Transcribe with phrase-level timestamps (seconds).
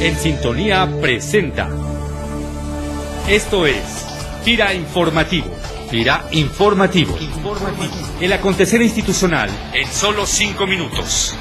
[0.00, 1.68] En Sintonía presenta.
[3.28, 4.06] Esto es
[4.44, 5.50] Tira Informativo.
[5.90, 7.18] Tira Informativo.
[7.18, 7.92] Informativo.
[8.20, 11.34] El acontecer institucional en solo cinco minutos.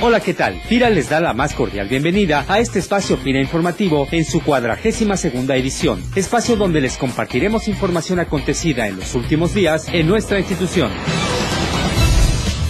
[0.00, 0.60] Hola, ¿qué tal?
[0.62, 5.16] FIRA les da la más cordial bienvenida a este espacio FIRA Informativo en su cuadragésima
[5.16, 10.90] segunda edición, espacio donde les compartiremos información acontecida en los últimos días en nuestra institución.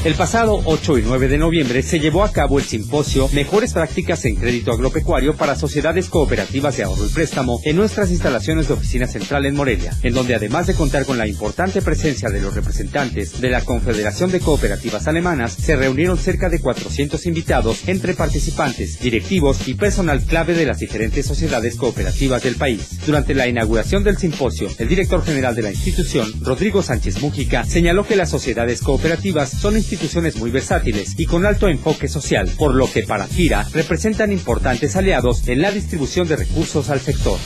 [0.06, 4.24] El pasado 8 y 9 de noviembre se llevó a cabo el simposio Mejores prácticas
[4.24, 9.08] en crédito agropecuario para sociedades cooperativas de ahorro y préstamo en nuestras instalaciones de oficina
[9.08, 13.40] central en Morelia, en donde además de contar con la importante presencia de los representantes
[13.40, 19.66] de la Confederación de Cooperativas Alemanas, se reunieron cerca de 400 invitados entre participantes, directivos
[19.66, 23.04] y personal clave de las diferentes sociedades cooperativas del país.
[23.04, 28.06] Durante la inauguración del simposio, el director general de la institución, Rodrigo Sánchez Mújica, señaló
[28.06, 32.74] que las sociedades cooperativas son instituciones instituciones muy versátiles y con alto enfoque social, por
[32.74, 37.38] lo que para FIRA representan importantes aliados en la distribución de recursos al sector.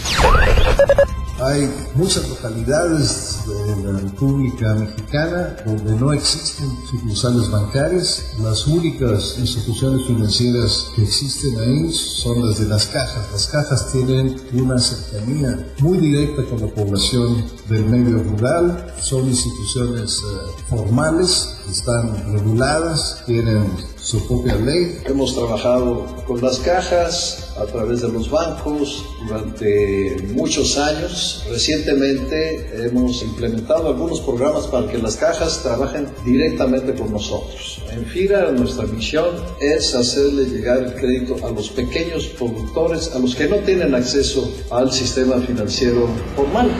[1.42, 8.24] Hay muchas localidades de la República Mexicana donde no existen sucursales bancarias.
[8.42, 13.32] Las únicas instituciones financieras que existen ahí son las de las cajas.
[13.32, 18.94] Las cajas tienen una cercanía muy directa con la población del medio rural.
[19.00, 23.64] Son instituciones eh, formales, están reguladas, tienen
[23.97, 25.00] su propia ley.
[25.06, 31.29] Hemos trabajado con las cajas a través de los bancos durante muchos años.
[31.48, 37.82] Recientemente hemos implementado algunos programas para que las cajas trabajen directamente con nosotros.
[37.90, 43.34] En FIRA nuestra misión es hacerle llegar el crédito a los pequeños productores, a los
[43.34, 46.70] que no tienen acceso al sistema financiero formal.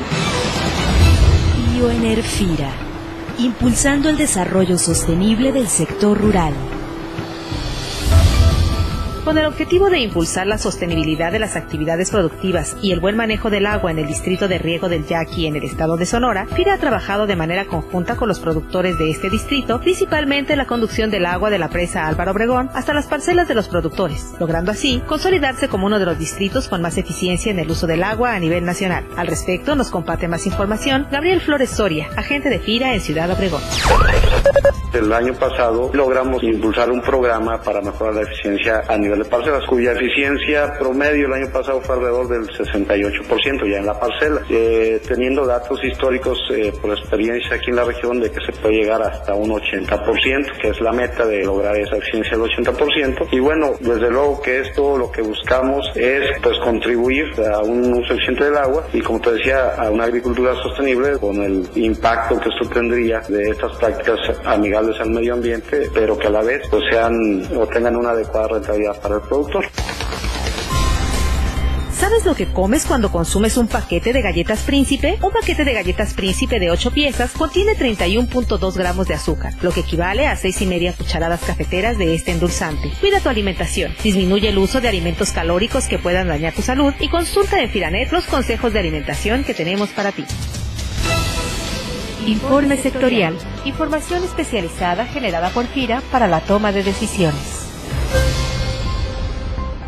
[2.23, 2.73] FIRA,
[3.39, 6.53] impulsando el desarrollo sostenible del sector rural
[9.25, 13.51] con el objetivo de impulsar la sostenibilidad de las actividades productivas y el buen manejo
[13.51, 16.75] del agua en el distrito de riego del Yaqui en el estado de Sonora, FIRA
[16.75, 21.27] ha trabajado de manera conjunta con los productores de este distrito, principalmente la conducción del
[21.27, 25.69] agua de la presa Álvaro Obregón hasta las parcelas de los productores, logrando así consolidarse
[25.69, 28.65] como uno de los distritos con más eficiencia en el uso del agua a nivel
[28.65, 29.07] nacional.
[29.17, 33.63] Al respecto, nos comparte más información Gabriel Flores Soria, agente de FIRA en Ciudad Obregón.
[34.93, 39.65] El año pasado logramos impulsar un programa para mejorar la eficiencia a nivel de parcelas,
[39.69, 45.01] cuya eficiencia promedio el año pasado fue alrededor del 68% ya en la parcela, eh,
[45.07, 49.01] teniendo datos históricos eh, por experiencia aquí en la región de que se puede llegar
[49.01, 53.29] hasta un 80%, que es la meta de lograr esa eficiencia del 80%.
[53.31, 58.15] Y bueno, desde luego que esto lo que buscamos es pues contribuir a un uso
[58.15, 62.49] eficiente del agua y como te decía, a una agricultura sostenible con el impacto que
[62.49, 66.83] esto tendría de estas prácticas amigables al medio ambiente, pero que a la vez pues
[66.91, 67.15] sean
[67.57, 69.65] o tengan una adecuada rentabilidad para el productor.
[71.93, 75.19] ¿Sabes lo que comes cuando consumes un paquete de galletas príncipe?
[75.23, 79.81] Un paquete de galletas príncipe de 8 piezas contiene 31.2 gramos de azúcar, lo que
[79.81, 82.91] equivale a 6 y media cucharadas cafeteras de este endulzante.
[83.01, 87.09] Cuida tu alimentación, disminuye el uso de alimentos calóricos que puedan dañar tu salud y
[87.09, 90.25] consulta en Firanet los consejos de alimentación que tenemos para ti.
[92.27, 93.37] Informe sectorial.
[93.65, 97.60] Información especializada generada por FIRA para la toma de decisiones.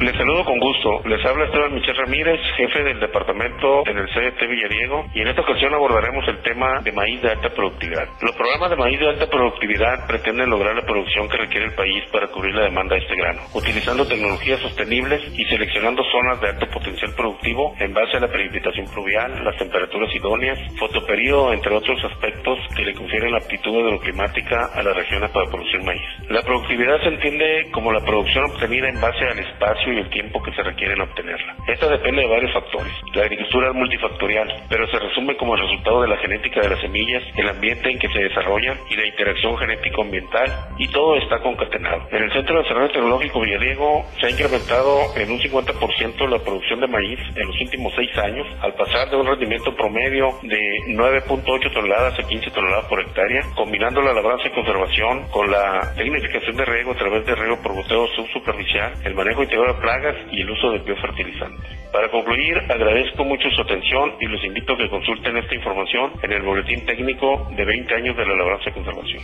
[0.02, 1.00] Les saludo con gusto.
[1.04, 5.42] Les habla Esteban Michel Ramírez, jefe del departamento en el CDT Villadiego, y en esta
[5.42, 8.08] ocasión abordaremos el tema de maíz de alta productividad.
[8.20, 12.02] Los programas de maíz de alta productividad pretenden lograr la producción que requiere el país
[12.10, 16.66] para cubrir la demanda de este grano, utilizando tecnologías sostenibles y seleccionando zonas de alto
[16.66, 22.58] potencial productivo en base a la precipitación pluvial, las temperaturas idóneas, fotoperíodo, entre otros aspectos
[22.74, 26.02] que le confieren la aptitud hidroclimática a las regiones para producir maíz.
[26.28, 30.42] La productividad se entiende como la producción obtenida en base al espacio y el tiempo
[30.42, 31.56] que se requiere en obtenerla.
[31.66, 32.92] Esta depende de varios factores.
[33.14, 36.80] La agricultura es multifactorial, pero se resume como el resultado de la genética de las
[36.80, 42.08] semillas, el ambiente en que se desarrollan y la interacción genético-ambiental, y todo está concatenado.
[42.10, 46.80] En el Centro de Desarrollo Tecnológico Villadiego se ha incrementado en un 50% la producción
[46.80, 50.58] de maíz en los últimos seis años, al pasar de un rendimiento promedio de
[50.88, 56.56] 9.8 toneladas a 15 toneladas por hectárea, combinando la labranza y conservación con la tecnificación
[56.56, 60.50] de riego a través de riego por goteo subsuperficial, el manejo integral plagas y el
[60.50, 61.82] uso de biofertilizantes.
[61.92, 66.32] Para concluir, agradezco mucho su atención y los invito a que consulten esta información en
[66.32, 69.22] el boletín técnico de 20 años de la labranza y conservación.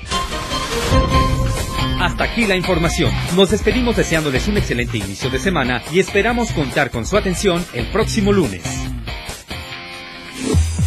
[2.00, 3.10] Hasta aquí la información.
[3.37, 7.87] Nos despedimos deseándoles un excelente inicio de semana y esperamos contar con su atención el
[7.87, 8.88] próximo lunes.